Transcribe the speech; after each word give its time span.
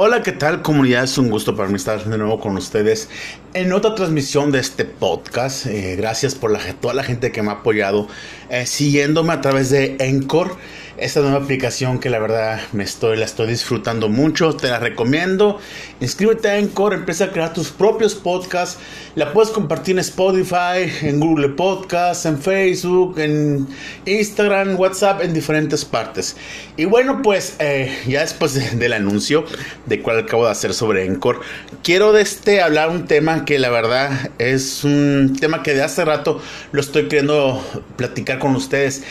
Hola, 0.00 0.22
¿qué 0.22 0.30
tal 0.30 0.62
comunidad? 0.62 1.02
Es 1.02 1.18
un 1.18 1.28
gusto 1.28 1.56
para 1.56 1.68
mí 1.68 1.74
estar 1.74 2.04
de 2.04 2.16
nuevo 2.16 2.38
con 2.38 2.56
ustedes 2.56 3.08
en 3.52 3.72
otra 3.72 3.96
transmisión 3.96 4.52
de 4.52 4.60
este 4.60 4.84
podcast. 4.84 5.66
Eh, 5.66 5.96
gracias 5.96 6.36
por 6.36 6.52
la, 6.52 6.60
toda 6.74 6.94
la 6.94 7.02
gente 7.02 7.32
que 7.32 7.42
me 7.42 7.48
ha 7.48 7.54
apoyado 7.54 8.06
eh, 8.48 8.64
siguiéndome 8.64 9.32
a 9.32 9.40
través 9.40 9.70
de 9.70 9.96
Encore 9.98 10.52
esta 11.00 11.20
nueva 11.20 11.38
aplicación 11.38 11.98
que 11.98 12.10
la 12.10 12.18
verdad 12.18 12.60
me 12.72 12.84
estoy, 12.84 13.16
la 13.16 13.24
estoy 13.24 13.48
disfrutando 13.48 14.08
mucho, 14.08 14.54
te 14.54 14.68
la 14.68 14.78
recomiendo. 14.78 15.58
Inscríbete 16.00 16.48
a 16.48 16.58
Encore, 16.58 16.96
empieza 16.96 17.24
a 17.24 17.30
crear 17.30 17.52
tus 17.52 17.70
propios 17.70 18.14
podcasts. 18.14 18.78
La 19.14 19.32
puedes 19.32 19.50
compartir 19.50 19.94
en 19.94 20.00
Spotify, 20.00 20.90
en 21.02 21.20
Google 21.20 21.50
Podcasts, 21.50 22.26
en 22.26 22.40
Facebook, 22.40 23.18
en 23.18 23.68
Instagram, 24.06 24.78
WhatsApp, 24.78 25.22
en 25.22 25.32
diferentes 25.32 25.84
partes. 25.84 26.36
Y 26.76 26.84
bueno, 26.84 27.22
pues 27.22 27.56
eh, 27.58 27.96
ya 28.06 28.20
después 28.20 28.78
del 28.78 28.92
anuncio 28.92 29.44
de 29.86 30.02
cuál 30.02 30.18
acabo 30.18 30.44
de 30.46 30.52
hacer 30.52 30.74
sobre 30.74 31.04
Encore, 31.06 31.40
quiero 31.82 32.12
de 32.12 32.22
este 32.22 32.60
hablar 32.60 32.90
un 32.90 33.06
tema 33.06 33.44
que 33.44 33.58
la 33.58 33.70
verdad 33.70 34.30
es 34.38 34.84
un 34.84 35.36
tema 35.40 35.62
que 35.62 35.74
de 35.74 35.82
hace 35.82 36.04
rato 36.04 36.40
lo 36.72 36.80
estoy 36.80 37.04
queriendo 37.04 37.64
platicar 37.96 38.38
con 38.38 38.54
ustedes 38.56 39.02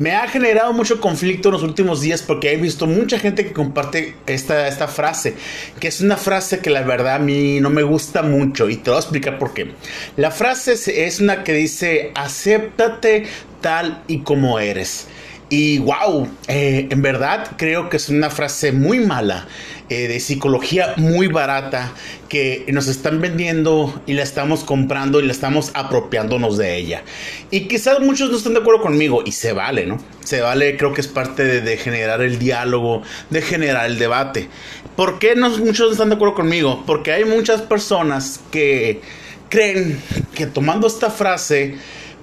me 0.00 0.16
ha 0.16 0.26
generado 0.26 0.72
mucho 0.72 0.98
conflicto 0.98 1.50
en 1.50 1.52
los 1.52 1.62
últimos 1.62 2.00
días 2.00 2.22
porque 2.22 2.52
he 2.52 2.56
visto 2.56 2.86
mucha 2.86 3.18
gente 3.18 3.44
que 3.44 3.52
comparte 3.52 4.16
esta, 4.26 4.66
esta 4.66 4.88
frase, 4.88 5.34
que 5.78 5.88
es 5.88 6.00
una 6.00 6.16
frase 6.16 6.60
que 6.60 6.70
la 6.70 6.80
verdad 6.80 7.16
a 7.16 7.18
mí 7.18 7.60
no 7.60 7.68
me 7.68 7.82
gusta 7.82 8.22
mucho 8.22 8.70
y 8.70 8.76
te 8.76 8.88
voy 8.88 8.96
a 8.96 9.00
explicar 9.00 9.38
por 9.38 9.52
qué. 9.52 9.72
La 10.16 10.30
frase 10.30 10.72
es 11.06 11.20
una 11.20 11.44
que 11.44 11.52
dice, 11.52 12.12
acéptate 12.14 13.26
tal 13.60 14.02
y 14.06 14.20
como 14.20 14.58
eres. 14.58 15.06
Y 15.52 15.80
wow, 15.80 16.28
eh, 16.46 16.86
en 16.90 17.02
verdad 17.02 17.56
creo 17.56 17.90
que 17.90 17.96
es 17.96 18.08
una 18.08 18.30
frase 18.30 18.70
muy 18.70 19.00
mala, 19.00 19.48
eh, 19.88 20.06
de 20.06 20.20
psicología 20.20 20.94
muy 20.96 21.26
barata, 21.26 21.92
que 22.28 22.64
nos 22.68 22.86
están 22.86 23.20
vendiendo 23.20 24.00
y 24.06 24.12
la 24.12 24.22
estamos 24.22 24.62
comprando 24.62 25.18
y 25.18 25.26
la 25.26 25.32
estamos 25.32 25.72
apropiándonos 25.74 26.56
de 26.56 26.76
ella. 26.76 27.02
Y 27.50 27.62
quizás 27.62 27.98
muchos 27.98 28.30
no 28.30 28.36
están 28.36 28.54
de 28.54 28.60
acuerdo 28.60 28.80
conmigo, 28.80 29.24
y 29.26 29.32
se 29.32 29.52
vale, 29.52 29.86
¿no? 29.86 29.98
Se 30.22 30.40
vale, 30.40 30.76
creo 30.76 30.94
que 30.94 31.00
es 31.00 31.08
parte 31.08 31.60
de, 31.60 31.76
generar 31.76 32.22
el 32.22 32.38
diálogo, 32.38 33.02
de 33.30 33.42
generar 33.42 33.86
el 33.86 33.98
debate. 33.98 34.48
¿Por 34.94 35.18
qué 35.18 35.34
no, 35.34 35.50
muchos 35.50 35.88
no 35.88 35.92
están 35.92 36.10
de 36.10 36.14
acuerdo 36.14 36.36
conmigo? 36.36 36.84
Porque 36.86 37.10
hay 37.10 37.24
muchas 37.24 37.60
personas 37.60 38.38
que 38.52 39.00
creen 39.48 40.00
que 40.32 40.46
tomando 40.46 40.86
esta 40.86 41.10
frase 41.10 41.74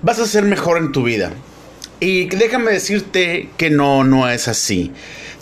vas 0.01 0.19
a 0.19 0.25
ser 0.25 0.43
mejor 0.45 0.77
en 0.77 0.93
tu 0.93 1.03
vida. 1.03 1.33
Y 1.99 2.27
déjame 2.27 2.71
decirte 2.71 3.49
que 3.57 3.69
no, 3.69 4.03
no 4.03 4.29
es 4.29 4.47
así. 4.47 4.91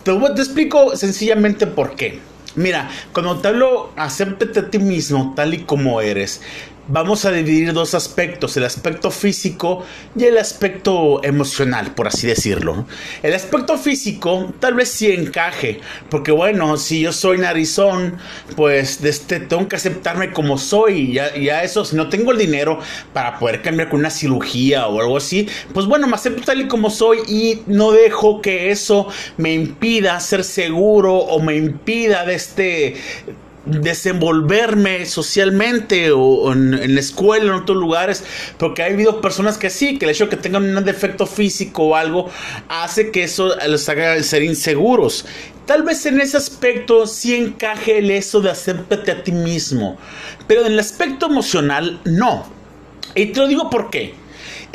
Te, 0.03 0.11
explico 0.11 0.95
sencillamente 0.95 1.67
por 1.67 1.95
qué. 1.95 2.19
Mira, 2.55 2.89
cuando 3.11 3.37
te 3.39 3.49
hablo, 3.49 3.91
acéptate 3.97 4.59
a 4.59 4.69
ti 4.69 4.79
mismo 4.79 5.33
tal 5.35 5.53
y 5.53 5.63
como 5.63 5.99
eres 5.99 6.41
vamos 6.87 7.25
a 7.25 7.31
dividir 7.31 7.73
dos 7.73 7.95
aspectos, 7.95 8.55
el 8.57 8.63
aspecto 8.63 9.11
físico 9.11 9.83
y 10.15 10.25
el 10.25 10.37
aspecto 10.37 11.23
emocional, 11.23 11.93
por 11.93 12.07
así 12.07 12.27
decirlo. 12.27 12.85
El 13.23 13.33
aspecto 13.33 13.77
físico 13.77 14.53
tal 14.59 14.75
vez 14.75 14.89
sí 14.89 15.11
encaje, 15.11 15.79
porque 16.09 16.31
bueno, 16.31 16.77
si 16.77 17.01
yo 17.01 17.11
soy 17.11 17.39
narizón, 17.39 18.17
pues 18.55 19.03
este, 19.03 19.39
tengo 19.39 19.67
que 19.67 19.75
aceptarme 19.75 20.31
como 20.31 20.57
soy, 20.57 21.13
ya, 21.13 21.35
ya 21.35 21.63
eso, 21.63 21.85
si 21.85 21.95
no 21.95 22.09
tengo 22.09 22.31
el 22.31 22.37
dinero 22.37 22.79
para 23.13 23.39
poder 23.39 23.61
cambiar 23.61 23.89
con 23.89 23.99
una 23.99 24.09
cirugía 24.09 24.87
o 24.87 24.99
algo 24.99 25.17
así, 25.17 25.47
pues 25.73 25.85
bueno, 25.85 26.07
me 26.07 26.15
acepto 26.15 26.43
tal 26.43 26.61
y 26.61 26.67
como 26.67 26.89
soy 26.89 27.19
y 27.27 27.61
no 27.67 27.91
dejo 27.91 28.41
que 28.41 28.71
eso 28.71 29.07
me 29.37 29.53
impida 29.53 30.19
ser 30.19 30.43
seguro 30.43 31.15
o 31.15 31.41
me 31.41 31.55
impida 31.55 32.25
de 32.25 32.35
este 32.35 32.95
desenvolverme 33.65 35.05
socialmente 35.05 36.11
o, 36.11 36.51
en, 36.53 36.93
la 36.93 36.99
escuela 36.99 37.45
en 37.45 37.61
otros 37.61 37.77
lugares, 37.77 38.23
porque 38.57 38.83
ha 38.83 38.87
habido 38.87 39.21
personas 39.21 39.57
que 39.57 39.69
sí, 39.69 39.97
que 39.97 40.05
el 40.05 40.11
hecho 40.11 40.25
de 40.25 40.31
que 40.31 40.37
tengan 40.37 40.77
un 40.77 40.83
defecto 40.85 41.25
físico 41.25 41.83
o 41.83 41.95
algo 41.95 42.29
hace 42.69 43.11
que 43.11 43.23
eso 43.23 43.55
les 43.67 43.87
haga 43.89 44.21
ser 44.23 44.43
inseguros. 44.43 45.25
Tal 45.65 45.81
vez 45.81 46.05
en 46.05 46.21
ese 46.21 46.37
aspecto 46.37 47.07
sí 47.07 47.35
encaje 47.35 47.97
el 47.97 48.11
eso 48.11 48.39
de 48.39 48.51
acéptate 48.51 49.11
a 49.11 49.23
ti 49.23 49.31
mismo, 49.31 49.97
pero 50.47 50.61
en 50.61 50.73
el 50.73 50.79
aspecto 50.79 51.25
emocional 51.25 51.99
no. 52.05 52.45
Y 53.15 53.27
te 53.27 53.39
lo 53.39 53.47
digo 53.47 53.69
por 53.69 53.89
qué. 53.89 54.24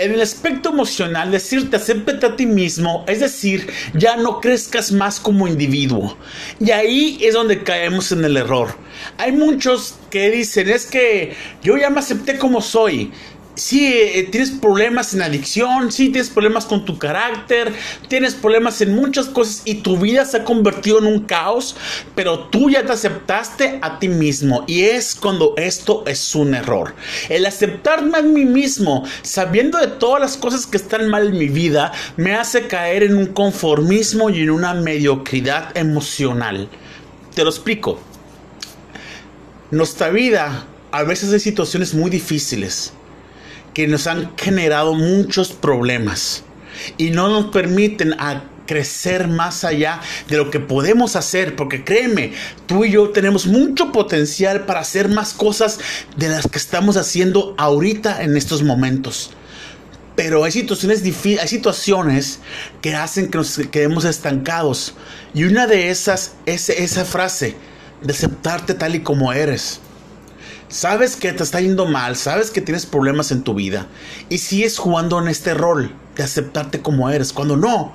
En 0.01 0.15
el 0.15 0.23
aspecto 0.23 0.71
emocional, 0.71 1.31
decirte 1.31 1.77
acéptate 1.77 2.25
a 2.25 2.35
ti 2.35 2.47
mismo, 2.47 3.05
es 3.07 3.21
decir, 3.21 3.71
ya 3.93 4.17
no 4.17 4.41
crezcas 4.41 4.93
más 4.93 5.21
como 5.21 5.47
individuo. 5.47 6.17
Y 6.59 6.71
ahí 6.71 7.19
es 7.21 7.35
donde 7.35 7.63
caemos 7.63 8.11
en 8.11 8.25
el 8.25 8.39
error. 8.39 8.75
Hay 9.19 9.33
muchos 9.33 9.97
que 10.09 10.31
dicen, 10.31 10.71
es 10.71 10.87
que 10.87 11.35
yo 11.63 11.77
ya 11.77 11.91
me 11.91 12.01
acepté 12.01 12.39
como 12.39 12.63
soy 12.63 13.13
si 13.61 13.93
eh, 13.93 14.27
tienes 14.31 14.53
problemas 14.53 15.13
en 15.13 15.21
adicción, 15.21 15.93
si 15.93 16.09
tienes 16.09 16.31
problemas 16.31 16.65
con 16.65 16.87
tu 16.87 16.99
carácter, 16.99 17.75
tienes 18.09 18.33
problemas 18.35 18.81
en 18.81 18.95
muchas 18.95 19.27
cosas 19.27 19.61
y 19.67 19.75
tu 19.75 19.99
vida 19.99 20.25
se 20.25 20.39
ha 20.39 20.45
convertido 20.45 20.99
en 20.99 21.05
un 21.05 21.21
caos, 21.27 21.77
pero 22.15 22.49
tú 22.49 22.71
ya 22.71 22.87
te 22.87 22.93
aceptaste 22.93 23.79
a 23.83 23.99
ti 23.99 24.09
mismo 24.09 24.65
y 24.67 24.85
es 24.85 25.15
cuando 25.15 25.53
esto 25.59 26.05
es 26.07 26.35
un 26.35 26.55
error. 26.55 26.95
El 27.29 27.45
aceptarme 27.45 28.19
a 28.19 28.23
mí 28.23 28.47
mismo, 28.47 29.05
sabiendo 29.21 29.79
de 29.79 29.89
todas 29.89 30.23
las 30.23 30.39
cosas 30.39 30.67
que 30.67 30.79
están 30.79 31.11
mal 31.11 31.29
en 31.29 31.39
mi 31.39 31.49
vida, 31.49 31.93
me 32.17 32.35
hace 32.35 32.67
caer 32.67 33.03
en 33.03 33.19
un 33.19 33.27
conformismo 33.27 34.31
y 34.31 34.41
en 34.41 34.51
una 34.51 34.73
mediocridad 34.73 35.77
emocional. 35.77 36.71
Te 37.35 37.45
lo 37.45 37.51
explico. 37.51 38.01
Nuestra 39.71 40.09
vida 40.09 40.65
a 40.93 41.03
veces 41.03 41.31
hay 41.35 41.41
situaciones 41.41 41.93
muy 41.93 42.09
difíciles 42.09 42.95
que 43.75 43.87
nos 43.87 44.07
han 44.07 44.37
generado 44.37 44.95
muchos 44.95 45.53
problemas 45.53 46.45
y 46.99 47.11
no 47.11 47.29
nos 47.29 47.47
permiten 47.47 48.15
a 48.15 48.45
crecer 48.71 49.27
más 49.27 49.65
allá 49.65 50.01
de 50.29 50.37
lo 50.37 50.49
que 50.53 50.61
podemos 50.61 51.17
hacer, 51.17 51.57
porque 51.57 51.83
créeme, 51.83 52.35
tú 52.67 52.85
y 52.85 52.93
yo 52.93 53.11
tenemos 53.11 53.49
mucho 53.49 53.91
potencial 53.91 54.65
para 54.65 54.79
hacer 54.79 55.09
más 55.09 55.33
cosas 55.33 55.81
de 56.17 56.29
las 56.29 56.47
que 56.47 56.59
estamos 56.59 56.97
haciendo 56.97 57.57
ahorita 57.59 58.23
en 58.23 58.37
estos 58.37 58.63
momentos. 58.63 59.33
Pero 60.15 60.45
hay 60.45 60.53
situaciones, 60.53 61.03
hay 61.41 61.49
situaciones 61.49 62.39
que 62.81 62.95
hacen 62.95 63.29
que 63.29 63.39
nos 63.39 63.59
quedemos 63.73 64.05
estancados. 64.05 64.95
Y 65.35 65.45
una 65.45 65.67
de 65.67 65.91
esas 65.91 66.35
es 66.47 66.69
esa 66.69 67.05
frase 67.05 67.57
de 68.03 68.13
aceptarte 68.13 68.75
tal 68.75 68.95
y 68.95 69.01
como 69.01 69.33
eres. 69.33 69.81
Sabes 70.71 71.17
que 71.17 71.33
te 71.33 71.43
está 71.43 71.61
yendo 71.61 71.85
mal, 71.85 72.15
sabes 72.15 72.53
que 72.53 72.61
tienes 72.61 72.87
problemas 72.87 73.33
en 73.33 73.43
tu 73.43 73.55
vida. 73.55 73.89
Y 74.29 74.39
sigues 74.39 74.79
jugando 74.79 75.21
en 75.21 75.27
este 75.27 75.53
rol 75.53 75.93
de 76.15 76.23
aceptarte 76.23 76.81
como 76.81 77.11
eres, 77.11 77.33
cuando 77.33 77.57
no, 77.57 77.93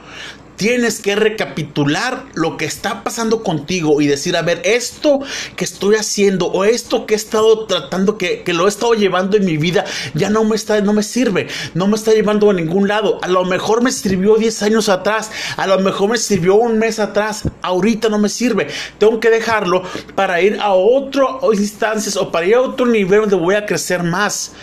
tienes 0.56 1.00
que 1.00 1.16
recapitular 1.16 2.26
lo 2.34 2.58
que 2.58 2.66
está 2.66 3.04
pasando 3.04 3.44
contigo 3.44 4.02
y 4.02 4.08
decir, 4.08 4.36
a 4.38 4.42
ver, 4.42 4.62
esto 4.64 5.20
que 5.56 5.66
estoy 5.66 5.96
haciendo 5.96 6.48
o 6.48 6.64
esto 6.64 7.06
que 7.06 7.14
he 7.14 7.18
estado 7.18 7.66
tratando, 7.66 8.18
que, 8.18 8.44
lo 8.48 8.66
he 8.66 8.70
estado 8.70 8.94
llevando 8.94 9.38
en 9.38 9.46
mi 9.46 9.58
vida, 9.58 9.86
ya 10.14 10.30
no 10.30 10.44
me, 10.44 10.56
está, 10.56 10.80
no 10.82 10.94
me 10.94 11.04
sirve, 11.04 11.48
no 11.74 11.88
me 11.88 11.96
está 11.96 12.12
llevando 12.12 12.50
a 12.50 12.54
ningún 12.54 12.88
lado. 12.88 13.20
A 13.22 13.28
lo 13.28 13.44
mejor 13.46 13.82
me 13.82 13.92
sirvió 13.92 14.36
10 14.36 14.64
años 14.64 14.90
atrás, 14.90 15.32
a 15.58 15.68
lo 15.68 15.80
mejor 15.80 16.10
me 16.10 16.18
sirvió 16.18 16.56
un 16.56 16.80
mes 16.80 17.00
atrás, 17.00 17.44
ahorita 17.62 18.10
no 18.10 18.20
me 18.20 18.30
sirve. 18.30 18.68
Tengo 18.98 19.20
que 19.20 19.30
dejarlo 19.30 19.84
para 20.16 20.42
ir 20.42 20.60
a 20.62 20.74
otras 20.74 21.28
instancias 21.54 22.16
o 22.16 22.32
para 22.32 22.46
ir 22.46 22.56
a 22.56 22.62
otro 22.62 22.86
nivel 22.86 23.22
donde 23.22 23.36
voy 23.36 23.56
a 23.56 23.66
crecer 23.66 24.04
más 24.04 24.54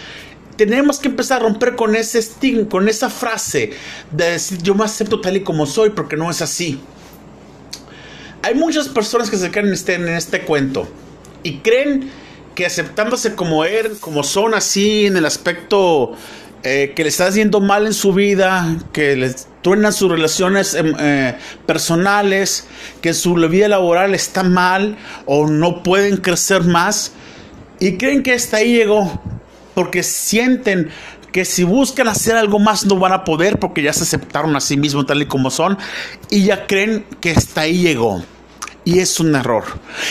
tenemos 0.66 0.98
que 0.98 1.08
empezar 1.08 1.40
a 1.40 1.44
romper 1.44 1.76
con 1.76 1.94
ese 1.94 2.20
sting, 2.20 2.64
con 2.66 2.88
esa 2.88 3.10
frase 3.10 3.70
de 4.10 4.32
decir 4.32 4.58
yo 4.62 4.74
me 4.74 4.84
acepto 4.84 5.20
tal 5.20 5.36
y 5.36 5.42
como 5.42 5.66
soy 5.66 5.90
porque 5.90 6.16
no 6.16 6.30
es 6.30 6.42
así. 6.42 6.80
Hay 8.42 8.54
muchas 8.54 8.88
personas 8.88 9.30
que 9.30 9.36
se 9.36 9.50
quedan 9.50 9.68
en 9.68 9.74
este, 9.74 9.94
en 9.94 10.08
este 10.08 10.42
cuento 10.42 10.88
y 11.42 11.58
creen 11.58 12.10
que 12.54 12.66
aceptándose 12.66 13.34
como 13.34 13.64
er, 13.64 13.92
como 14.00 14.22
son 14.24 14.54
así 14.54 15.06
en 15.06 15.16
el 15.16 15.26
aspecto 15.26 16.14
eh, 16.64 16.92
que 16.94 17.02
le 17.02 17.08
está 17.08 17.26
haciendo 17.26 17.60
mal 17.60 17.86
en 17.86 17.94
su 17.94 18.12
vida, 18.12 18.76
que 18.92 19.16
les 19.16 19.48
truenan 19.62 19.92
sus 19.92 20.10
relaciones 20.10 20.74
em, 20.74 20.94
eh, 20.98 21.36
personales, 21.66 22.66
que 23.00 23.14
su 23.14 23.34
vida 23.34 23.68
laboral 23.68 24.14
está 24.14 24.42
mal 24.42 24.96
o 25.24 25.48
no 25.48 25.82
pueden 25.82 26.18
crecer 26.18 26.62
más 26.62 27.12
y 27.80 27.96
creen 27.96 28.22
que 28.22 28.32
hasta 28.32 28.58
ahí 28.58 28.76
llegó 28.76 29.20
porque 29.74 30.02
sienten 30.02 30.90
que 31.32 31.44
si 31.44 31.64
buscan 31.64 32.08
hacer 32.08 32.36
algo 32.36 32.58
más 32.58 32.84
no 32.84 32.96
van 32.96 33.12
a 33.12 33.24
poder 33.24 33.58
porque 33.58 33.82
ya 33.82 33.92
se 33.92 34.04
aceptaron 34.04 34.54
a 34.54 34.60
sí 34.60 34.76
mismos 34.76 35.06
tal 35.06 35.22
y 35.22 35.26
como 35.26 35.50
son 35.50 35.78
y 36.30 36.44
ya 36.44 36.66
creen 36.66 37.06
que 37.20 37.32
hasta 37.32 37.62
ahí 37.62 37.78
llegó. 37.78 38.22
Y 38.84 38.98
es 38.98 39.20
un 39.20 39.32
error. 39.36 39.62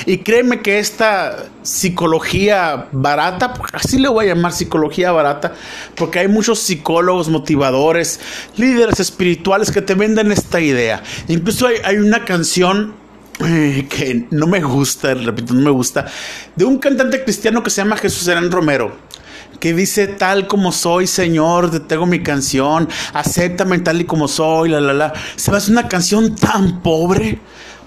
Y 0.06 0.20
créeme 0.20 0.62
que 0.62 0.80
esta 0.80 1.50
psicología 1.62 2.88
barata, 2.94 3.54
así 3.74 4.00
le 4.00 4.08
voy 4.08 4.26
a 4.26 4.28
llamar 4.30 4.54
psicología 4.54 5.12
barata, 5.12 5.54
porque 5.96 6.20
hay 6.20 6.30
muchos 6.30 6.60
psicólogos, 6.60 7.28
motivadores, 7.28 8.22
líderes 8.56 9.02
espirituales 9.02 9.72
que 9.72 9.82
te 9.82 9.94
venden 9.94 10.32
esta 10.32 10.62
idea. 10.62 11.04
Incluso 11.28 11.68
hay, 11.68 11.80
hay 11.84 11.98
una 11.98 12.24
canción 12.24 12.94
eh, 13.46 13.88
que 13.90 14.28
no 14.32 14.48
me 14.48 14.62
gusta, 14.62 15.16
repito, 15.16 15.54
no 15.54 15.62
me 15.62 15.72
gusta, 15.72 16.06
de 16.56 16.64
un 16.64 16.80
cantante 16.80 17.26
cristiano 17.26 17.64
que 17.64 17.72
se 17.72 17.82
llama 17.82 17.98
Jesús 17.98 18.24
Serán 18.24 18.52
Romero 18.52 19.11
que 19.60 19.74
dice 19.74 20.08
tal 20.08 20.48
como 20.48 20.72
soy, 20.72 21.08
Señor, 21.08 21.72
te 21.72 21.80
tengo 21.80 22.06
mi 22.06 22.24
canción, 22.24 22.88
acéptame 23.14 23.80
tal 23.80 24.02
y 24.02 24.06
como 24.06 24.28
soy, 24.28 24.70
la 24.70 24.82
la 24.82 24.94
la. 24.94 25.14
Se 25.36 25.52
va 25.52 25.58
a 25.58 25.60
hacer 25.60 25.72
una 25.72 25.88
canción 25.88 26.36
tan 26.36 26.82
pobre. 26.82 27.40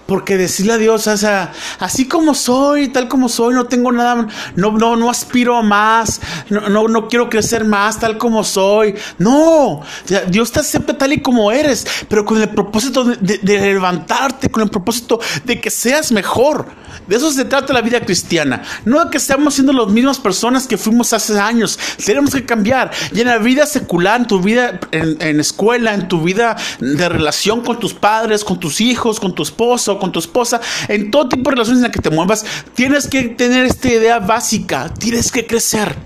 Porque 0.07 0.37
decirle 0.37 0.75
a 0.75 0.79
Dios, 0.79 1.07
o 1.07 1.17
sea, 1.17 1.53
así 1.79 2.07
como 2.07 2.35
soy, 2.35 2.89
tal 2.89 3.09
como 3.09 3.29
soy, 3.31 3.55
no 3.55 3.65
tengo 3.65 3.91
nada, 3.91 4.27
no, 4.55 4.73
no, 4.73 4.97
no 4.97 5.09
aspiro 5.09 5.57
a 5.57 5.63
más, 5.63 6.21
no, 6.51 6.69
no, 6.69 6.89
no 6.89 7.09
quiero 7.09 7.31
crecer 7.31 7.65
más, 7.65 7.99
tal 7.99 8.19
como 8.19 8.45
soy. 8.45 8.95
No, 9.19 9.81
Dios 10.29 10.53
te 10.53 10.61
acepta 10.61 10.99
tal 10.99 11.15
y 11.15 11.23
como 11.23 11.51
eres, 11.51 11.87
pero 12.09 12.25
con 12.25 12.41
el 12.41 12.51
propósito 12.51 13.05
de, 13.05 13.39
levantarte, 13.43 14.51
con 14.51 14.63
el 14.63 14.69
propósito 14.69 15.21
de 15.45 15.61
que 15.61 15.71
seas 15.71 16.13
mejor. 16.13 16.67
De 17.09 17.17
eso 17.17 17.31
se 17.33 17.45
trata 17.45 17.73
la 17.73 17.83
vida 17.83 18.01
cristiana. 18.01 18.63
No 18.85 19.05
de 19.05 19.11
que 19.11 19.19
estemos 19.19 19.55
siendo 19.55 19.73
las 19.73 19.89
mismas 19.89 20.19
personas 20.19 20.67
que 20.67 20.79
fuimos 20.79 21.13
hace 21.13 21.39
años. 21.39 21.79
Tenemos 22.05 22.35
que 22.35 22.47
cambiar. 22.47 22.91
Y 23.13 23.21
en 23.21 23.27
la 23.27 23.39
vida 23.39 23.67
secular, 23.67 24.21
en 24.21 24.27
tu 24.27 24.41
vida 24.41 24.81
en, 24.91 25.21
en 25.21 25.41
escuela, 25.41 25.93
en 25.93 26.09
tu 26.09 26.23
vida 26.23 26.57
de 26.81 27.09
relación 27.09 27.63
con 27.63 27.79
tus 27.79 27.93
padres, 27.95 28.45
con 28.45 28.59
tus 28.59 28.81
hijos, 28.81 29.21
con 29.21 29.35
tu 29.35 29.43
esposo, 29.43 29.94
con 29.99 30.13
tu 30.13 30.19
esposa, 30.19 30.61
en 30.89 31.11
todo 31.11 31.29
tipo 31.29 31.51
de 31.51 31.57
relaciones 31.57 31.79
en 31.79 31.83
las 31.85 31.93
que 31.93 32.01
te 32.01 32.11
muevas, 32.11 32.45
tienes 32.75 33.07
que 33.07 33.23
tener 33.25 33.67
esta 33.67 33.89
idea 33.89 34.19
básica, 34.19 34.93
tienes 34.95 35.31
que 35.31 35.47
crecer. 35.47 35.97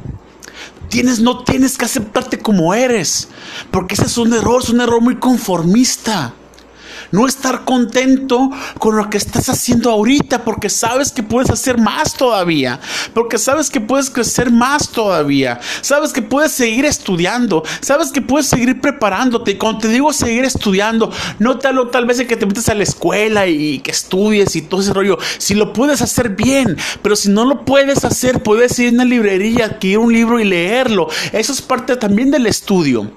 Tienes, 0.88 1.20
no 1.20 1.44
tienes 1.44 1.76
que 1.76 1.84
aceptarte 1.84 2.38
como 2.38 2.72
eres, 2.72 3.28
porque 3.70 3.94
ese 3.94 4.06
es 4.06 4.16
un 4.16 4.32
error, 4.32 4.62
es 4.62 4.70
un 4.70 4.80
error 4.80 5.02
muy 5.02 5.16
conformista 5.16 6.32
no 7.10 7.26
estar 7.26 7.64
contento 7.64 8.50
con 8.78 8.96
lo 8.96 9.10
que 9.10 9.18
estás 9.18 9.48
haciendo 9.48 9.90
ahorita, 9.90 10.44
porque 10.44 10.68
sabes 10.68 11.12
que 11.12 11.22
puedes 11.22 11.50
hacer 11.50 11.78
más 11.78 12.14
todavía, 12.14 12.80
porque 13.14 13.38
sabes 13.38 13.70
que 13.70 13.80
puedes 13.80 14.10
crecer 14.10 14.50
más 14.50 14.90
todavía, 14.90 15.60
sabes 15.80 16.12
que 16.12 16.22
puedes 16.22 16.52
seguir 16.52 16.84
estudiando, 16.84 17.62
sabes 17.80 18.12
que 18.12 18.22
puedes 18.22 18.46
seguir 18.46 18.80
preparándote. 18.80 19.52
Y 19.52 19.56
cuando 19.56 19.80
te 19.80 19.88
digo 19.88 20.12
seguir 20.12 20.44
estudiando, 20.44 21.10
no 21.38 21.58
tal, 21.58 21.90
tal 21.90 22.06
vez 22.06 22.18
de 22.18 22.26
que 22.26 22.36
te 22.36 22.46
metes 22.46 22.68
a 22.68 22.74
la 22.74 22.82
escuela 22.82 23.46
y 23.46 23.80
que 23.80 23.90
estudies 23.90 24.56
y 24.56 24.62
todo 24.62 24.80
ese 24.80 24.92
rollo, 24.92 25.18
si 25.38 25.54
lo 25.54 25.72
puedes 25.72 26.02
hacer 26.02 26.30
bien, 26.30 26.76
pero 27.02 27.16
si 27.16 27.30
no 27.30 27.44
lo 27.44 27.64
puedes 27.64 28.04
hacer, 28.04 28.42
puedes 28.42 28.78
ir 28.78 28.90
a 28.90 28.92
una 28.92 29.04
librería, 29.04 29.66
adquirir 29.66 29.98
un 29.98 30.12
libro 30.12 30.40
y 30.40 30.44
leerlo. 30.44 31.08
Eso 31.32 31.52
es 31.52 31.62
parte 31.62 31.96
también 31.96 32.30
del 32.30 32.46
estudio. 32.46 33.10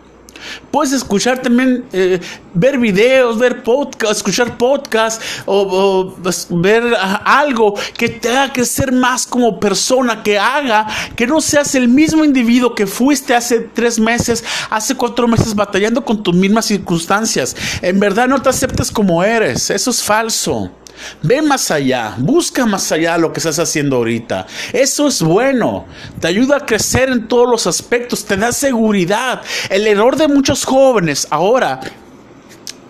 Puedes 0.72 0.94
escuchar 0.94 1.42
también, 1.42 1.86
eh, 1.94 2.20
ver 2.54 2.78
videos, 2.78 3.38
ver 3.38 3.64
podcast, 3.64 4.14
escuchar 4.14 4.58
podcast 4.58 5.22
o, 5.46 6.16
pues, 6.22 6.48
ver 6.50 6.84
algo 7.26 7.76
que 7.98 8.10
te 8.10 8.30
haga 8.30 8.54
crecer 8.54 8.92
más 8.92 9.26
como 9.26 9.60
persona, 9.60 10.24
que 10.24 10.38
haga 10.38 10.88
que 11.16 11.28
no 11.28 11.42
seas 11.42 11.76
el 11.76 11.88
mismo 11.88 12.24
individuo 12.26 12.76
que 12.76 12.88
fuiste 12.88 13.36
hace 13.36 13.60
tres 13.60 14.00
meses, 14.00 14.44
hace 14.70 14.96
cuatro 14.96 15.28
meses 15.28 15.56
batallando 15.56 16.04
con 16.04 16.24
tus 16.24 16.36
mismas 16.36 16.66
circunstancias. 16.66 17.56
En 17.82 18.00
verdad 18.00 18.28
no 18.28 18.42
te 18.42 18.50
aceptes 18.50 18.92
como 18.92 19.24
eres, 19.24 19.70
eso 19.70 19.90
es 19.92 20.04
falso. 20.04 20.72
Ve 21.22 21.42
más 21.42 21.72
allá, 21.72 22.16
busca 22.18 22.66
más 22.66 22.92
allá 22.92 23.18
lo 23.18 23.32
que 23.32 23.40
estás 23.40 23.60
haciendo 23.60 23.98
ahorita. 23.98 24.48
Eso 24.74 25.08
es 25.08 25.22
bueno, 25.22 25.86
te 26.20 26.28
ayuda 26.28 26.58
a 26.58 26.66
crecer 26.66 27.10
en 27.10 27.28
todos 27.28 27.50
los 27.50 27.68
aspectos, 27.68 28.26
te 28.26 28.38
da 28.38 28.52
seguridad. 28.52 29.42
El 29.70 29.88
error 29.88 30.16
de 30.16 30.28
muchos 30.28 30.66
jóvenes 30.66 31.28
ahora 31.30 31.80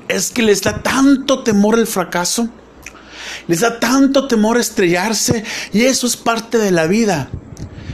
es 0.07 0.31
que 0.31 0.41
les 0.41 0.61
da 0.61 0.81
tanto 0.81 1.43
temor 1.43 1.79
el 1.79 1.87
fracaso, 1.87 2.49
les 3.47 3.61
da 3.61 3.79
tanto 3.79 4.27
temor 4.27 4.57
estrellarse 4.57 5.43
y 5.73 5.83
eso 5.83 6.07
es 6.07 6.17
parte 6.17 6.57
de 6.57 6.71
la 6.71 6.87
vida. 6.87 7.29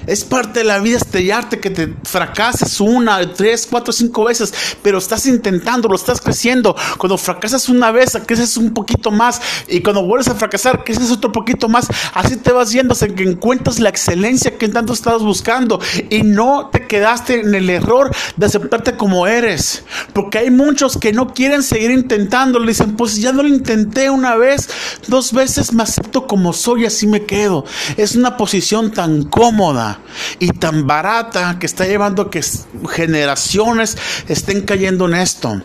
Es 0.07 0.23
parte 0.23 0.59
de 0.59 0.65
la 0.65 0.79
vida 0.79 0.95
estrellarte 0.95 1.59
que 1.59 1.69
te 1.69 1.93
fracases 2.05 2.79
una, 2.79 3.33
tres, 3.33 3.67
cuatro, 3.69 3.91
cinco 3.91 4.23
veces, 4.23 4.53
pero 4.81 4.99
estás 4.99 5.25
intentando, 5.25 5.89
lo 5.89 5.97
estás 5.97 6.21
creciendo. 6.21 6.77
Cuando 6.97 7.17
fracasas 7.17 7.67
una 7.67 7.91
vez, 7.91 8.17
creces 8.25 8.55
un 8.55 8.73
poquito 8.73 9.11
más 9.11 9.41
y 9.67 9.81
cuando 9.81 10.05
vuelves 10.05 10.29
a 10.29 10.35
fracasar, 10.35 10.85
creces 10.85 11.11
otro 11.11 11.33
poquito 11.33 11.67
más. 11.67 11.87
Así 12.13 12.37
te 12.37 12.53
vas 12.53 12.71
yendo 12.71 12.93
hasta 12.93 13.09
que 13.09 13.23
encuentras 13.23 13.81
la 13.81 13.89
excelencia 13.89 14.57
que 14.57 14.69
tanto 14.69 14.93
estabas 14.93 15.23
buscando 15.23 15.81
y 16.09 16.23
no 16.23 16.69
te 16.71 16.87
quedaste 16.87 17.41
en 17.41 17.53
el 17.53 17.69
error 17.69 18.09
de 18.37 18.45
aceptarte 18.45 18.95
como 18.95 19.27
eres. 19.27 19.83
Porque 20.13 20.37
hay 20.37 20.51
muchos 20.51 20.95
que 20.95 21.11
no 21.11 21.33
quieren 21.33 21.63
seguir 21.63 21.91
intentando. 21.91 22.59
Le 22.59 22.67
dicen, 22.67 22.95
pues 22.95 23.17
ya 23.17 23.33
no 23.33 23.43
lo 23.43 23.49
intenté 23.49 24.09
una 24.09 24.37
vez, 24.37 24.69
dos 25.07 25.33
veces 25.33 25.73
me 25.73 25.83
acepto 25.83 26.27
como 26.27 26.53
soy, 26.53 26.85
así 26.85 27.07
me 27.07 27.25
quedo. 27.25 27.65
Es 27.97 28.15
una 28.15 28.37
posición 28.37 28.91
tan 28.91 29.23
cómoda 29.23 29.96
y 30.39 30.49
tan 30.49 30.87
barata 30.87 31.57
que 31.59 31.65
está 31.65 31.85
llevando 31.85 32.29
que 32.29 32.41
generaciones 32.89 33.97
estén 34.27 34.61
cayendo 34.61 35.05
en 35.07 35.15
esto. 35.15 35.61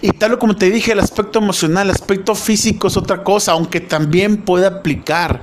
Y 0.00 0.10
tal 0.10 0.38
como 0.38 0.56
te 0.56 0.70
dije, 0.70 0.92
el 0.92 1.00
aspecto 1.00 1.38
emocional, 1.38 1.88
el 1.88 1.94
aspecto 1.94 2.34
físico 2.34 2.88
es 2.88 2.96
otra 2.96 3.24
cosa, 3.24 3.52
aunque 3.52 3.80
también 3.80 4.38
puede 4.38 4.66
aplicar. 4.66 5.42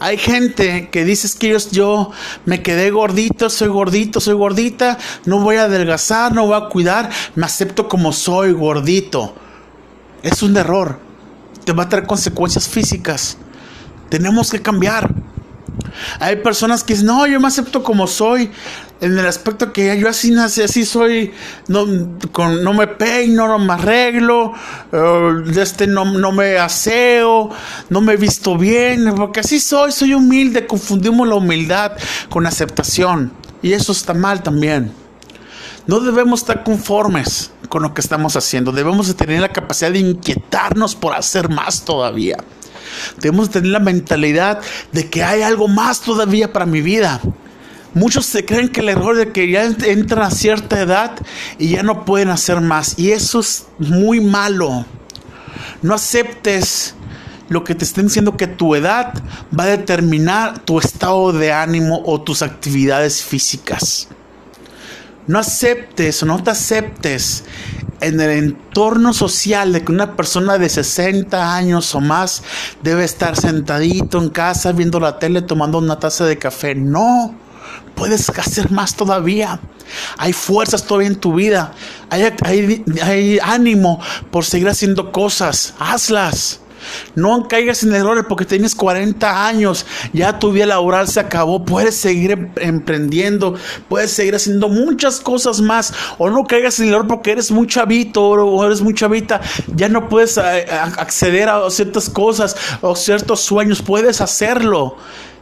Hay 0.00 0.18
gente 0.18 0.88
que 0.90 1.04
dice 1.04 1.28
que 1.38 1.50
yo, 1.50 1.58
yo 1.70 2.10
me 2.44 2.62
quedé 2.62 2.90
gordito, 2.90 3.50
soy 3.50 3.68
gordito, 3.68 4.20
soy 4.20 4.34
gordita, 4.34 4.98
no 5.24 5.40
voy 5.40 5.56
a 5.56 5.64
adelgazar, 5.64 6.32
no 6.32 6.46
voy 6.46 6.56
a 6.56 6.68
cuidar, 6.68 7.10
me 7.34 7.46
acepto 7.46 7.88
como 7.88 8.12
soy 8.12 8.52
gordito. 8.52 9.34
Es 10.22 10.42
un 10.42 10.56
error, 10.56 10.98
te 11.64 11.72
va 11.72 11.84
a 11.84 11.88
traer 11.88 12.06
consecuencias 12.06 12.68
físicas. 12.68 13.38
Tenemos 14.08 14.50
que 14.50 14.62
cambiar. 14.62 15.12
Hay 16.20 16.36
personas 16.36 16.82
que 16.82 16.94
dicen, 16.94 17.06
no, 17.06 17.26
yo 17.26 17.38
me 17.40 17.48
acepto 17.48 17.82
como 17.82 18.06
soy, 18.06 18.50
en 19.00 19.16
el 19.16 19.26
aspecto 19.26 19.72
que 19.72 19.98
yo 19.98 20.08
así 20.08 20.30
nací, 20.30 20.62
así 20.62 20.84
soy, 20.84 21.32
no, 21.68 21.86
no 21.86 22.72
me 22.72 22.86
peino, 22.88 23.46
no 23.46 23.58
me 23.58 23.72
arreglo, 23.72 24.52
uh, 24.92 25.50
este, 25.56 25.86
no, 25.86 26.04
no 26.04 26.32
me 26.32 26.58
aseo, 26.58 27.50
no 27.90 28.00
me 28.00 28.16
visto 28.16 28.56
bien, 28.56 29.14
porque 29.14 29.40
así 29.40 29.60
soy, 29.60 29.92
soy 29.92 30.14
humilde, 30.14 30.66
confundimos 30.66 31.28
la 31.28 31.36
humildad 31.36 31.92
con 32.28 32.46
aceptación, 32.46 33.32
y 33.62 33.72
eso 33.72 33.92
está 33.92 34.14
mal 34.14 34.42
también. 34.42 34.92
No 35.86 36.00
debemos 36.00 36.40
estar 36.40 36.64
conformes 36.64 37.52
con 37.68 37.82
lo 37.82 37.94
que 37.94 38.00
estamos 38.00 38.36
haciendo, 38.36 38.72
debemos 38.72 39.06
de 39.06 39.14
tener 39.14 39.40
la 39.40 39.52
capacidad 39.52 39.92
de 39.92 40.00
inquietarnos 40.00 40.96
por 40.96 41.14
hacer 41.14 41.48
más 41.48 41.84
todavía. 41.84 42.36
Debemos 43.20 43.50
tener 43.50 43.70
la 43.70 43.78
mentalidad 43.78 44.60
de 44.92 45.08
que 45.08 45.22
hay 45.22 45.42
algo 45.42 45.68
más 45.68 46.00
todavía 46.00 46.52
para 46.52 46.66
mi 46.66 46.80
vida. 46.80 47.20
Muchos 47.94 48.26
se 48.26 48.44
creen 48.44 48.68
que 48.68 48.80
el 48.80 48.90
error 48.90 49.16
de 49.16 49.32
que 49.32 49.50
ya 49.50 49.64
entran 49.64 50.22
a 50.22 50.30
cierta 50.30 50.80
edad 50.80 51.12
y 51.58 51.70
ya 51.70 51.82
no 51.82 52.04
pueden 52.04 52.28
hacer 52.28 52.60
más. 52.60 52.98
Y 52.98 53.12
eso 53.12 53.40
es 53.40 53.66
muy 53.78 54.20
malo. 54.20 54.84
No 55.82 55.94
aceptes 55.94 56.94
lo 57.48 57.64
que 57.64 57.74
te 57.74 57.84
estén 57.84 58.06
diciendo 58.06 58.36
que 58.36 58.46
tu 58.46 58.74
edad 58.74 59.14
va 59.58 59.64
a 59.64 59.68
determinar 59.68 60.58
tu 60.60 60.78
estado 60.78 61.32
de 61.32 61.52
ánimo 61.52 62.02
o 62.04 62.20
tus 62.20 62.42
actividades 62.42 63.22
físicas. 63.22 64.08
No 65.28 65.38
aceptes 65.38 66.22
o 66.22 66.26
no 66.26 66.42
te 66.42 66.50
aceptes 66.50 67.44
en 68.00 68.20
el 68.20 68.30
entorno 68.30 69.12
social 69.12 69.72
de 69.72 69.84
que 69.84 69.92
una 69.92 70.16
persona 70.16 70.58
de 70.58 70.68
60 70.68 71.54
años 71.54 71.94
o 71.94 72.00
más 72.00 72.42
debe 72.82 73.04
estar 73.04 73.36
sentadito 73.36 74.18
en 74.18 74.30
casa 74.30 74.72
viendo 74.72 75.00
la 75.00 75.18
tele 75.18 75.42
tomando 75.42 75.78
una 75.78 75.98
taza 75.98 76.24
de 76.24 76.38
café. 76.38 76.74
No, 76.74 77.34
puedes 77.94 78.28
hacer 78.30 78.70
más 78.70 78.94
todavía. 78.94 79.60
Hay 80.16 80.32
fuerzas 80.32 80.84
todavía 80.84 81.08
en 81.08 81.16
tu 81.16 81.34
vida. 81.34 81.72
Hay, 82.10 82.32
hay, 82.44 82.84
hay 83.02 83.38
ánimo 83.42 84.00
por 84.30 84.44
seguir 84.44 84.68
haciendo 84.68 85.12
cosas. 85.12 85.74
Hazlas. 85.78 86.60
No 87.14 87.48
caigas 87.48 87.82
en 87.82 87.94
errores 87.94 88.24
porque 88.28 88.44
tienes 88.44 88.74
40 88.74 89.46
años, 89.46 89.86
ya 90.12 90.38
tu 90.38 90.52
vida 90.52 90.66
laboral 90.66 91.08
se 91.08 91.20
acabó, 91.20 91.64
puedes 91.64 91.96
seguir 91.96 92.32
em-, 92.32 92.50
emprendiendo, 92.56 93.54
puedes 93.88 94.12
seguir 94.12 94.34
haciendo 94.34 94.68
muchas 94.68 95.20
cosas 95.20 95.60
más, 95.60 95.92
o 96.18 96.30
no 96.30 96.44
caigas 96.44 96.80
en 96.80 96.88
error 96.88 97.06
porque 97.06 97.32
eres 97.32 97.50
muy 97.50 97.66
chavito 97.66 98.22
o 98.22 98.64
eres 98.64 98.80
muy 98.80 98.94
chavita, 98.94 99.40
ya 99.74 99.88
no 99.88 100.08
puedes 100.08 100.36
eh, 100.36 100.66
acceder 100.70 101.48
a 101.48 101.68
ciertas 101.70 102.08
cosas 102.10 102.56
o 102.80 102.94
ciertos 102.94 103.40
sueños, 103.40 103.82
puedes 103.82 104.20
hacerlo, 104.20 104.96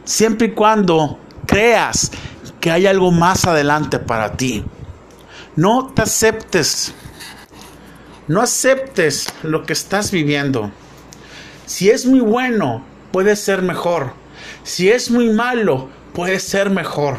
siempre 0.05 0.47
y 0.47 0.51
cuando 0.51 1.19
creas 1.45 2.11
que 2.59 2.71
hay 2.71 2.85
algo 2.85 3.11
más 3.11 3.45
adelante 3.45 3.99
para 3.99 4.33
ti. 4.33 4.63
No 5.55 5.87
te 5.87 6.03
aceptes. 6.03 6.93
No 8.27 8.41
aceptes 8.41 9.27
lo 9.41 9.63
que 9.63 9.73
estás 9.73 10.11
viviendo. 10.11 10.71
Si 11.67 11.89
es 11.89 12.05
muy 12.05 12.21
bueno, 12.21 12.81
puede 13.11 13.35
ser 13.35 13.61
mejor. 13.61 14.13
Si 14.63 14.89
es 14.89 15.11
muy 15.11 15.29
malo, 15.29 15.89
puede 16.13 16.39
ser 16.39 16.69
mejor. 16.69 17.17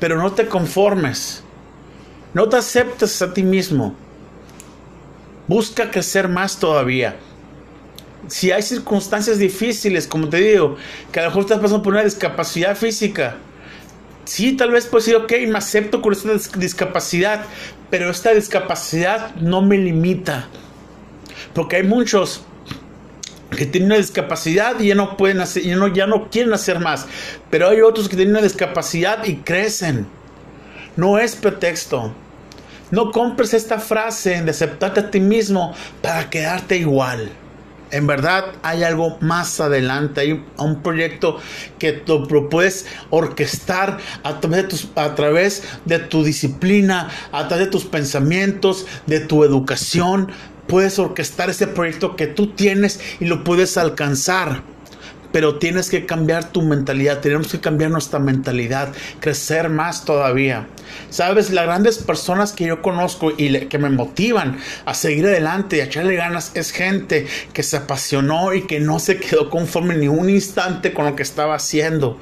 Pero 0.00 0.16
no 0.16 0.32
te 0.32 0.48
conformes. 0.48 1.44
No 2.32 2.48
te 2.48 2.56
aceptes 2.56 3.20
a 3.20 3.34
ti 3.34 3.42
mismo. 3.42 3.94
Busca 5.48 5.90
crecer 5.90 6.28
más 6.28 6.58
todavía. 6.58 7.16
Si 8.26 8.50
hay 8.50 8.62
circunstancias 8.62 9.38
difíciles, 9.38 10.06
como 10.06 10.30
te 10.30 10.38
digo, 10.38 10.76
que 11.12 11.20
a 11.20 11.24
lo 11.24 11.28
mejor 11.28 11.42
estás 11.42 11.58
pasando 11.58 11.82
por 11.82 11.92
una 11.92 12.04
discapacidad 12.04 12.74
física, 12.74 13.36
sí, 14.24 14.56
tal 14.56 14.70
vez 14.70 14.86
puedes 14.86 15.06
decir, 15.06 15.22
ok, 15.22 15.32
me 15.46 15.58
acepto 15.58 16.00
con 16.00 16.14
esta 16.14 16.30
discapacidad, 16.58 17.44
pero 17.90 18.10
esta 18.10 18.32
discapacidad 18.32 19.34
no 19.36 19.60
me 19.60 19.76
limita. 19.76 20.48
Porque 21.52 21.76
hay 21.76 21.82
muchos 21.82 22.42
que 23.56 23.66
tienen 23.66 23.90
una 23.90 23.98
discapacidad 23.98 24.78
y 24.78 24.88
ya 24.88 24.94
no 24.94 25.16
pueden 25.16 25.40
hacer, 25.40 25.62
ya 25.62 25.76
no, 25.76 25.88
ya 25.88 26.06
no 26.06 26.28
quieren 26.30 26.52
hacer 26.52 26.80
más. 26.80 27.06
Pero 27.50 27.68
hay 27.68 27.80
otros 27.80 28.08
que 28.08 28.16
tienen 28.16 28.34
una 28.34 28.42
discapacidad 28.42 29.24
y 29.24 29.36
crecen. 29.36 30.06
No 30.96 31.18
es 31.18 31.36
pretexto. 31.36 32.12
No 32.90 33.10
compres 33.12 33.54
esta 33.54 33.78
frase 33.78 34.42
de 34.42 34.50
aceptarte 34.50 35.00
a 35.00 35.10
ti 35.10 35.20
mismo 35.20 35.74
para 36.02 36.30
quedarte 36.30 36.76
igual. 36.76 37.30
En 37.90 38.06
verdad 38.06 38.52
hay 38.62 38.82
algo 38.82 39.16
más 39.20 39.60
adelante, 39.60 40.20
hay 40.20 40.44
un 40.58 40.82
proyecto 40.82 41.38
que 41.78 41.92
tú 41.92 42.26
puedes 42.50 42.86
orquestar 43.08 43.98
a 44.24 44.40
través, 44.40 44.62
de 44.62 44.68
tus, 44.68 44.88
a 44.94 45.14
través 45.14 45.62
de 45.86 45.98
tu 45.98 46.22
disciplina, 46.22 47.08
a 47.32 47.48
través 47.48 47.66
de 47.66 47.70
tus 47.72 47.86
pensamientos, 47.86 48.86
de 49.06 49.20
tu 49.20 49.42
educación, 49.42 50.30
puedes 50.68 50.98
orquestar 50.98 51.50
ese 51.50 51.66
proyecto 51.66 52.14
que 52.14 52.28
tú 52.28 52.48
tienes 52.48 53.00
y 53.18 53.24
lo 53.24 53.42
puedes 53.42 53.76
alcanzar. 53.76 54.62
Pero 55.32 55.58
tienes 55.58 55.90
que 55.90 56.06
cambiar 56.06 56.52
tu 56.52 56.62
mentalidad, 56.62 57.20
tenemos 57.20 57.48
que 57.48 57.60
cambiar 57.60 57.90
nuestra 57.90 58.18
mentalidad, 58.18 58.94
crecer 59.20 59.68
más 59.68 60.06
todavía. 60.06 60.68
Sabes, 61.10 61.50
las 61.50 61.66
grandes 61.66 61.98
personas 61.98 62.52
que 62.52 62.64
yo 62.64 62.80
conozco 62.80 63.32
y 63.36 63.66
que 63.66 63.76
me 63.76 63.90
motivan 63.90 64.58
a 64.86 64.94
seguir 64.94 65.26
adelante 65.26 65.76
y 65.76 65.80
a 65.80 65.84
echarle 65.84 66.16
ganas 66.16 66.52
es 66.54 66.70
gente 66.70 67.26
que 67.52 67.62
se 67.62 67.76
apasionó 67.76 68.54
y 68.54 68.62
que 68.62 68.80
no 68.80 68.98
se 68.98 69.18
quedó 69.18 69.50
conforme 69.50 69.98
ni 69.98 70.08
un 70.08 70.30
instante 70.30 70.94
con 70.94 71.04
lo 71.04 71.14
que 71.14 71.24
estaba 71.24 71.54
haciendo. 71.54 72.18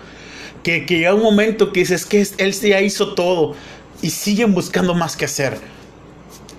Que, 0.65 0.85
que 0.85 0.99
llega 0.99 1.15
un 1.15 1.23
momento 1.23 1.73
que 1.73 1.81
dices 1.81 2.07
que 2.07 2.27
él 2.39 2.53
ya 2.53 2.81
hizo 2.81 3.15
todo 3.15 3.55
y 4.03 4.11
siguen 4.11 4.53
buscando 4.53 4.95
más 4.97 5.17
que 5.17 5.27
hacer 5.27 5.76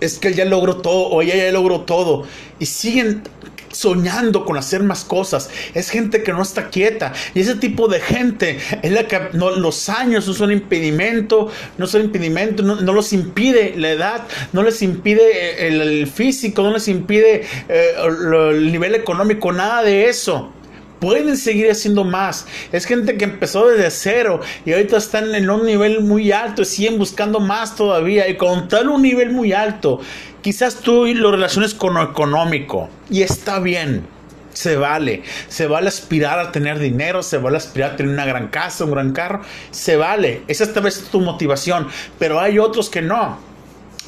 es 0.01 0.20
que 0.20 0.30
él 0.30 0.36
ya 0.36 0.46
logró 0.46 0.77
todo 0.77 1.08
o 1.08 1.22
ella 1.22 1.36
ya 1.36 1.51
logró 1.51 1.82
todo 1.82 2.25
y 2.60 2.66
siguen 2.66 3.24
soñando 3.72 4.46
con 4.46 4.58
hacer 4.58 4.82
más 4.82 5.04
cosas. 5.04 5.50
Es 5.74 5.89
gente 5.89 6.24
que 6.24 6.34
no 6.34 6.42
está 6.42 6.70
quieta. 6.70 7.13
Y 7.36 7.42
ese 7.42 7.56
tipo 7.56 7.88
de 7.88 8.00
gente 8.00 8.58
es 8.82 8.92
la 8.92 9.08
que 9.08 9.20
no, 9.34 9.51
los 9.51 9.89
años 9.89 10.27
no 10.27 10.34
son 10.34 10.51
impedimento, 10.51 11.51
no 11.77 11.88
son 11.88 12.06
impedimento, 12.06 12.63
no, 12.63 12.94
los 12.94 13.13
impide 13.13 13.75
la 13.77 13.92
edad, 13.92 14.27
no 14.54 14.63
les 14.63 14.82
impide 14.82 15.68
el, 15.68 16.08
físico, 16.08 16.63
no 16.63 16.74
les 16.74 16.88
impide 16.88 17.46
eh, 17.70 17.92
el 18.00 18.72
nivel 18.72 18.96
económico, 18.96 19.51
nada 19.51 19.84
de 19.84 20.10
eso 20.10 20.54
pueden 21.00 21.38
seguir 21.38 21.70
haciendo 21.70 22.04
más. 22.04 22.46
Es 22.72 22.86
gente 22.86 23.18
que 23.18 23.25
empezó 23.25 23.68
desde 23.68 23.92
cero 23.92 24.42
y 24.66 24.74
ahorita 24.74 24.98
están 24.98 25.34
en 25.36 25.50
un 25.50 25.66
nivel 25.66 26.01
muy 26.01 26.32
alto 26.32 26.62
y 26.62 26.66
siguen 26.66 26.98
buscando 26.98 27.39
más 27.39 27.75
todavía 27.75 28.27
y 28.27 28.38
con 28.38 28.68
tal 28.68 28.89
un 28.89 29.01
nivel 29.01 29.32
muy 29.32 29.54
alto. 29.54 30.00
Quizás 30.42 30.75
tú 30.75 31.06
lo 31.06 31.32
relaciones 31.32 31.74
con 31.74 31.96
lo 31.96 32.04
económico 32.04 32.89
y 33.10 33.22
está 33.22 33.60
bien. 33.60 34.06
Se 34.54 34.75
vale, 34.75 35.22
se 35.50 35.68
vale 35.68 35.88
aspirar 35.88 36.39
a 36.39 36.51
tener 36.51 36.80
dinero, 36.80 37.22
se 37.22 37.38
vale 37.38 37.58
aspirar 37.58 37.92
a 37.92 37.96
tener 37.96 38.12
una 38.12 38.25
gran 38.25 38.48
casa, 38.48 38.86
un 38.86 38.92
gran 38.92 39.12
carro, 39.13 39.42
se 39.70 39.98
vale, 39.98 40.42
esa 40.48 40.63
esta 40.63 40.80
vez 40.80 41.04
tu 41.12 41.22
motivación, 41.22 41.88
pero 42.18 42.39
hay 42.39 42.58
otros 42.58 42.89
que 42.89 43.04
no, 43.04 43.38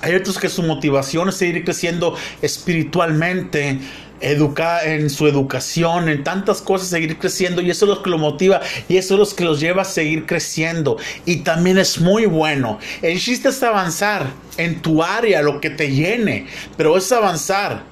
hay 0.01 0.15
otros 0.15 0.39
que 0.39 0.49
su 0.49 0.63
motivación 0.63 1.29
es 1.29 1.35
seguir 1.35 1.63
creciendo 1.63 2.15
espiritualmente, 2.41 3.79
educar 4.21 4.87
en 4.87 5.09
su 5.09 5.27
educación, 5.27 6.09
en 6.09 6.23
tantas 6.23 6.61
cosas, 6.61 6.89
seguir 6.89 7.17
creciendo 7.17 7.61
y 7.61 7.69
eso 7.69 7.85
es 7.85 7.89
lo 7.89 8.03
que 8.03 8.09
lo 8.09 8.17
motiva 8.17 8.61
y 8.87 8.97
eso 8.97 9.15
es 9.15 9.29
lo 9.29 9.35
que 9.35 9.43
los 9.43 9.59
lleva 9.59 9.83
a 9.83 9.85
seguir 9.85 10.25
creciendo 10.25 10.97
y 11.25 11.37
también 11.37 11.77
es 11.77 11.99
muy 11.99 12.25
bueno. 12.25 12.79
El 13.01 13.19
chiste 13.19 13.49
es 13.49 13.61
avanzar 13.63 14.27
en 14.57 14.81
tu 14.81 15.03
área, 15.03 15.41
lo 15.41 15.61
que 15.61 15.69
te 15.69 15.91
llene, 15.91 16.47
pero 16.77 16.97
es 16.97 17.11
avanzar, 17.11 17.83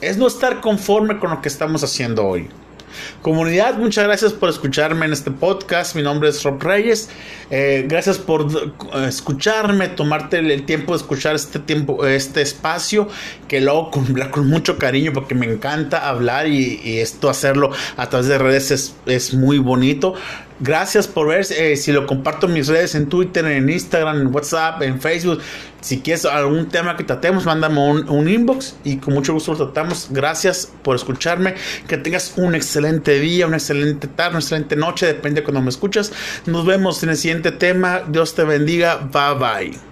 es 0.00 0.16
no 0.16 0.26
estar 0.26 0.60
conforme 0.60 1.18
con 1.18 1.30
lo 1.30 1.42
que 1.42 1.48
estamos 1.48 1.82
haciendo 1.82 2.26
hoy. 2.26 2.48
Comunidad, 3.22 3.76
muchas 3.76 4.04
gracias 4.04 4.32
por 4.32 4.48
escucharme 4.48 5.06
en 5.06 5.12
este 5.12 5.30
podcast. 5.30 5.94
Mi 5.94 6.02
nombre 6.02 6.28
es 6.28 6.42
Rob 6.42 6.62
Reyes. 6.62 7.08
Eh, 7.50 7.84
gracias 7.88 8.18
por 8.18 8.42
eh, 8.42 9.06
escucharme, 9.08 9.88
tomarte 9.88 10.38
el 10.38 10.64
tiempo 10.64 10.92
de 10.92 10.98
escuchar 10.98 11.34
este 11.34 11.58
tiempo, 11.58 12.06
este 12.06 12.42
espacio 12.42 13.08
que 13.48 13.60
lo 13.60 13.72
hago 13.72 13.90
con, 13.90 14.48
mucho 14.48 14.78
cariño 14.78 15.12
porque 15.12 15.34
me 15.34 15.46
encanta 15.46 16.08
hablar 16.08 16.46
y, 16.46 17.00
esto 17.00 17.30
hacerlo 17.30 17.70
a 17.96 18.08
través 18.08 18.28
de 18.28 18.38
redes 18.38 18.70
es, 18.70 18.94
es 19.06 19.34
muy 19.34 19.58
bonito. 19.58 20.14
Gracias 20.60 21.08
por 21.08 21.28
ver. 21.28 21.46
Eh, 21.50 21.76
si 21.76 21.90
lo 21.90 22.06
comparto 22.06 22.46
en 22.46 22.52
mis 22.52 22.68
redes, 22.68 22.94
en 22.94 23.08
Twitter, 23.08 23.44
en 23.46 23.68
Instagram, 23.68 24.20
en 24.20 24.34
WhatsApp, 24.34 24.82
en 24.82 25.00
Facebook. 25.00 25.40
Si 25.80 26.00
quieres 26.00 26.26
algún 26.26 26.68
tema 26.68 26.96
que 26.96 27.04
tratemos, 27.04 27.46
mándame 27.46 27.80
un, 27.80 28.28
inbox 28.28 28.76
y 28.84 28.98
con 28.98 29.14
mucho 29.14 29.32
gusto 29.32 29.52
lo 29.52 29.70
tratamos. 29.70 30.08
Gracias 30.10 30.70
por 30.82 30.96
escucharme. 30.96 31.54
Que 31.88 31.96
tengas 31.96 32.34
un 32.36 32.54
excelente 32.54 33.18
día, 33.18 33.46
una 33.46 33.56
excelente 33.56 34.06
tarde, 34.06 34.30
una 34.30 34.40
excelente 34.40 34.76
noche, 34.76 35.06
depende 35.06 35.40
de 35.40 35.44
cuando 35.44 35.62
me 35.62 35.70
escuchas. 35.70 36.12
Nos 36.44 36.66
vemos 36.66 37.02
en 37.02 37.08
el 37.08 37.16
siguiente 37.16 37.52
tema. 37.52 38.02
Dios 38.06 38.34
te 38.34 38.44
bendiga. 38.44 38.96
Bye 38.96 39.34
bye. 39.38 39.89